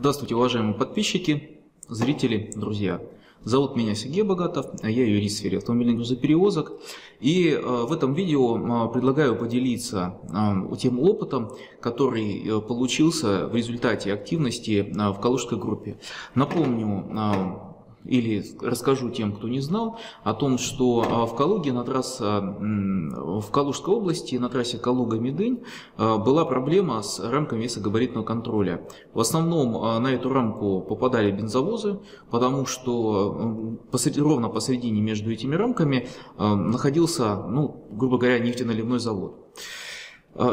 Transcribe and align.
Здравствуйте, 0.00 0.34
уважаемые 0.34 0.72
подписчики, 0.72 1.60
зрители, 1.86 2.50
друзья. 2.56 3.02
Зовут 3.44 3.76
меня 3.76 3.94
Сергей 3.94 4.22
Богатов, 4.22 4.68
я 4.82 4.88
юрист 5.04 5.36
в 5.36 5.38
сфере 5.40 5.58
автомобильных 5.58 5.96
грузоперевозок. 5.96 6.72
И 7.20 7.50
э, 7.50 7.60
в 7.60 7.92
этом 7.92 8.14
видео 8.14 8.86
э, 8.86 8.92
предлагаю 8.94 9.36
поделиться 9.36 10.16
э, 10.22 10.76
тем 10.78 11.00
опытом, 11.00 11.52
который 11.82 12.62
получился 12.62 13.46
в 13.46 13.54
результате 13.54 14.14
активности 14.14 14.90
в 14.90 15.20
Калужской 15.20 15.58
группе. 15.58 15.98
Напомню, 16.34 17.69
или 18.04 18.44
расскажу 18.60 19.10
тем, 19.10 19.32
кто 19.32 19.48
не 19.48 19.60
знал, 19.60 19.98
о 20.24 20.34
том, 20.34 20.58
что 20.58 21.04
а, 21.06 21.26
в 21.26 21.36
Калуге 21.36 21.72
на 21.72 21.84
трассе, 21.84 22.24
в 22.24 23.50
Калужской 23.50 23.94
области 23.94 24.36
на 24.36 24.48
трассе 24.48 24.78
Калуга-Медынь 24.78 25.62
а, 25.96 26.18
была 26.18 26.44
проблема 26.44 27.02
с 27.02 27.20
рамками 27.20 27.64
весогабаритного 27.64 28.24
контроля. 28.24 28.86
В 29.12 29.20
основном 29.20 29.76
а, 29.76 30.00
на 30.00 30.08
эту 30.08 30.32
рамку 30.32 30.80
попадали 30.80 31.30
бензовозы, 31.30 32.00
потому 32.30 32.66
что 32.66 33.76
посреди, 33.90 34.20
ровно 34.20 34.48
посередине 34.48 35.00
между 35.00 35.30
этими 35.30 35.54
рамками 35.54 36.08
находился, 36.38 37.36
ну, 37.36 37.86
грубо 37.90 38.18
говоря, 38.18 38.38
нефтеналивной 38.38 38.98
завод. 38.98 39.36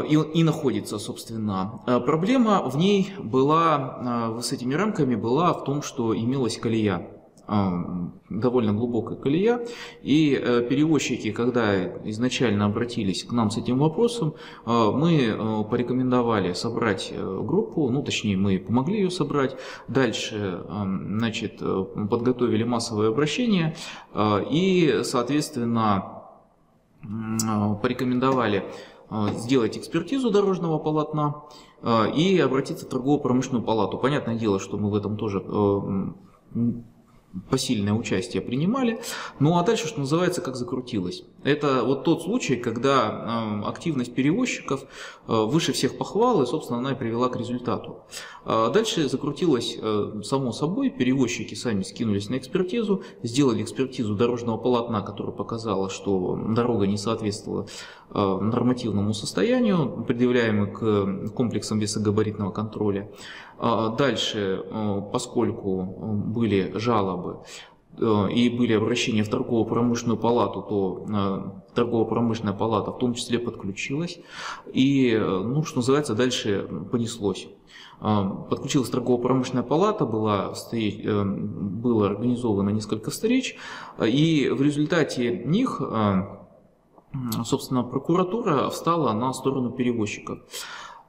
И, 0.08 0.14
и 0.34 0.42
находится, 0.42 0.98
собственно. 0.98 1.80
Проблема 2.04 2.68
в 2.68 2.76
ней 2.76 3.12
была, 3.18 4.38
с 4.42 4.52
этими 4.52 4.74
рамками 4.74 5.14
была 5.14 5.52
в 5.52 5.64
том, 5.64 5.82
что 5.82 6.16
имелась 6.16 6.58
колея 6.58 7.17
довольно 7.48 8.72
глубокая 8.72 9.16
колея. 9.16 9.66
И 10.02 10.38
э, 10.40 10.66
перевозчики, 10.68 11.32
когда 11.32 11.96
изначально 12.04 12.66
обратились 12.66 13.24
к 13.24 13.32
нам 13.32 13.50
с 13.50 13.56
этим 13.56 13.78
вопросом, 13.78 14.34
э, 14.66 14.90
мы 14.94 15.16
э, 15.16 15.64
порекомендовали 15.70 16.52
собрать 16.52 17.12
группу, 17.16 17.88
ну 17.88 18.02
точнее 18.02 18.36
мы 18.36 18.58
помогли 18.58 18.98
ее 18.98 19.10
собрать. 19.10 19.56
Дальше 19.88 20.62
значит, 20.68 21.60
подготовили 22.10 22.64
массовое 22.64 23.08
обращение 23.08 23.74
и, 24.50 25.00
соответственно, 25.04 26.22
порекомендовали 27.82 28.64
сделать 29.10 29.78
экспертизу 29.78 30.30
дорожного 30.30 30.78
полотна 30.78 31.42
и 32.14 32.38
обратиться 32.38 32.86
в 32.86 32.88
торгово-промышленную 32.88 33.64
палату. 33.64 33.98
Понятное 33.98 34.36
дело, 34.36 34.58
что 34.58 34.76
мы 34.76 34.90
в 34.90 34.94
этом 34.94 35.16
тоже 35.16 35.42
посильное 37.50 37.92
участие 37.92 38.42
принимали. 38.42 39.00
Ну 39.38 39.58
а 39.58 39.62
дальше, 39.62 39.88
что 39.88 40.00
называется, 40.00 40.40
как 40.40 40.56
закрутилось. 40.56 41.24
Это 41.44 41.82
вот 41.84 42.04
тот 42.04 42.22
случай, 42.22 42.56
когда 42.56 43.62
э, 43.64 43.68
активность 43.68 44.14
перевозчиков 44.14 44.82
э, 44.82 45.32
выше 45.32 45.72
всех 45.72 45.96
похвал, 45.96 46.42
и, 46.42 46.46
собственно, 46.46 46.78
она 46.78 46.92
и 46.92 46.94
привела 46.94 47.28
к 47.28 47.36
результату. 47.36 48.00
А 48.50 48.70
дальше 48.70 49.10
закрутилось 49.10 49.76
э, 49.78 50.22
само 50.24 50.52
собой, 50.52 50.88
перевозчики 50.88 51.54
сами 51.54 51.82
скинулись 51.82 52.30
на 52.30 52.38
экспертизу, 52.38 53.02
сделали 53.22 53.62
экспертизу 53.62 54.14
дорожного 54.14 54.56
полотна, 54.56 55.02
которая 55.02 55.34
показала, 55.36 55.90
что 55.90 56.34
дорога 56.48 56.86
не 56.86 56.96
соответствовала 56.96 57.66
нормативному 58.10 59.12
состоянию, 59.12 60.02
предъявляемым 60.08 60.72
к 60.72 61.30
комплексам 61.34 61.78
весогабаритного 61.78 62.50
контроля. 62.50 63.10
А 63.58 63.90
дальше, 63.90 64.64
поскольку 65.12 65.82
были 65.82 66.72
жалобы 66.76 67.42
Э, 67.68 67.77
и 67.96 68.48
были 68.48 68.74
обращения 68.74 69.24
в 69.24 69.28
торгово-промышленную 69.28 70.18
палату, 70.18 70.62
то 70.62 71.06
э, 71.08 71.74
торгово-промышленная 71.74 72.52
палата 72.52 72.92
в 72.92 72.98
том 72.98 73.14
числе 73.14 73.38
подключилась. 73.38 74.20
И, 74.72 75.10
э, 75.10 75.18
ну, 75.20 75.64
что 75.64 75.78
называется, 75.78 76.14
дальше 76.14 76.68
понеслось. 76.92 77.48
Подключилась 78.00 78.90
торгово-промышленная 78.90 79.64
палата, 79.64 80.06
была, 80.06 80.54
было 80.72 82.06
организовано 82.06 82.70
несколько 82.70 83.10
встреч, 83.10 83.56
и 84.00 84.48
в 84.52 84.62
результате 84.62 85.42
них 85.44 85.82
собственно, 87.44 87.82
прокуратура 87.82 88.70
встала 88.70 89.12
на 89.12 89.32
сторону 89.32 89.70
перевозчиков. 89.70 90.40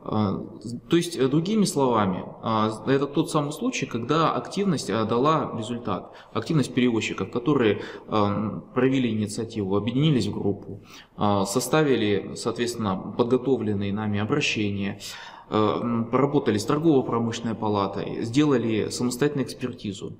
А, 0.01 0.41
то 0.89 0.95
есть, 0.95 1.17
э, 1.17 1.27
другими 1.27 1.65
словами, 1.65 2.23
а, 2.41 2.71
это 2.87 3.05
тот 3.05 3.29
самый 3.29 3.51
случай, 3.51 3.85
когда 3.85 4.31
активность 4.31 4.89
э, 4.89 5.05
дала 5.05 5.51
результат. 5.57 6.13
Активность 6.33 6.73
перевозчиков, 6.73 7.31
которые 7.31 7.81
провели 8.07 9.11
инициативу, 9.11 9.75
объединились 9.75 10.27
в 10.27 10.33
группу, 10.33 10.81
а, 11.17 11.45
составили, 11.45 12.31
соответственно, 12.35 12.95
подготовленные 12.95 13.91
нами 13.93 14.19
обращения, 14.19 14.99
поработали 15.49 16.59
с 16.59 16.65
торгово-промышленной 16.65 17.55
палатой, 17.55 18.23
сделали 18.23 18.89
самостоятельную 18.89 19.47
экспертизу. 19.47 20.19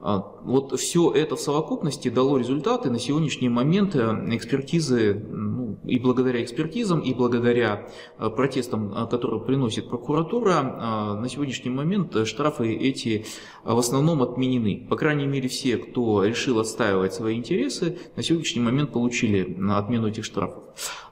Вот 0.00 0.78
все 0.78 1.10
это 1.10 1.34
в 1.34 1.40
совокупности 1.40 2.08
дало 2.08 2.38
результаты. 2.38 2.88
На 2.88 3.00
сегодняшний 3.00 3.48
момент 3.48 3.96
э, 3.96 4.26
экспертизы, 4.28 5.14
ну, 5.14 5.67
и 5.84 5.98
благодаря 5.98 6.42
экспертизам, 6.42 7.00
и 7.00 7.14
благодаря 7.14 7.88
э, 8.18 8.30
протестам, 8.30 8.92
э, 8.92 9.06
которые 9.06 9.40
приносит 9.40 9.88
прокуратура, 9.88 11.18
на 11.18 11.28
сегодняшний 11.28 11.70
момент 11.70 12.26
штрафы 12.26 12.72
эти 12.74 13.26
в 13.64 13.78
основном 13.78 14.22
отменены. 14.22 14.86
По 14.88 14.96
крайней 14.96 15.26
мере, 15.26 15.48
все, 15.48 15.76
кто 15.76 16.24
решил 16.24 16.58
отстаивать 16.58 17.14
свои 17.14 17.36
интересы, 17.36 17.98
на 18.16 18.22
сегодняшний 18.22 18.62
момент 18.62 18.92
получили 18.92 19.56
отмену 19.70 20.08
этих 20.08 20.24
штрафов. 20.24 20.64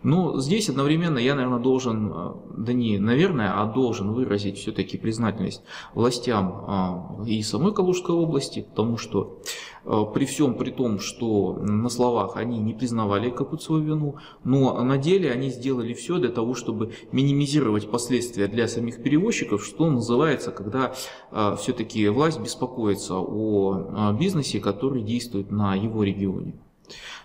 Но 0.02 0.38
здесь 0.40 0.68
одновременно 0.68 1.18
я, 1.18 1.34
наверное, 1.34 1.58
должен, 1.58 2.12
да 2.56 2.72
не 2.72 2.98
наверное, 2.98 3.60
а 3.60 3.66
должен 3.66 4.12
выразить 4.12 4.58
все-таки 4.58 4.96
признательность 4.96 5.62
властям 5.94 7.24
и 7.26 7.42
самой 7.42 7.74
Калужской 7.74 8.14
области, 8.14 8.66
потому 8.68 8.96
что 8.96 9.40
э, 9.84 10.04
при 10.14 10.24
всем 10.24 10.54
при 10.54 10.70
том, 10.70 10.98
что 10.98 11.54
на 11.54 11.88
словах 11.88 12.36
они 12.36 12.58
не 12.58 12.74
признавали 12.74 13.30
какую-то 13.30 13.64
свою 13.64 13.82
вину, 13.82 14.16
но 14.46 14.80
на 14.84 14.96
деле 14.96 15.32
они 15.32 15.50
сделали 15.50 15.92
все 15.92 16.18
для 16.18 16.30
того, 16.30 16.54
чтобы 16.54 16.92
минимизировать 17.10 17.90
последствия 17.90 18.46
для 18.46 18.68
самих 18.68 19.02
перевозчиков, 19.02 19.64
что 19.64 19.90
называется, 19.90 20.52
когда 20.52 20.94
э, 21.32 21.56
все-таки 21.60 22.08
власть 22.08 22.38
беспокоится 22.40 23.16
о 23.16 24.12
э, 24.12 24.18
бизнесе, 24.18 24.60
который 24.60 25.02
действует 25.02 25.50
на 25.50 25.74
его 25.74 26.04
регионе. 26.04 26.54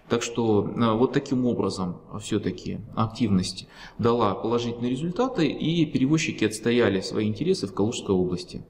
Так 0.10 0.24
что 0.24 0.64
вот 0.64 1.14
таким 1.14 1.46
образом 1.46 2.02
все-таки 2.20 2.80
активность 2.96 3.68
дала 3.98 4.34
положительные 4.34 4.92
результаты 4.92 5.48
и 5.48 5.86
перевозчики 5.86 6.44
отстояли 6.44 7.00
свои 7.00 7.28
интересы 7.28 7.68
в 7.68 7.74
Калужской 7.74 8.14
области. 8.14 8.66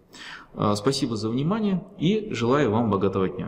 А, 0.54 0.76
спасибо 0.76 1.16
за 1.16 1.30
внимание 1.30 1.84
и 1.98 2.28
желаю 2.32 2.70
вам 2.72 2.92
богатого 2.92 3.30
дня. 3.30 3.40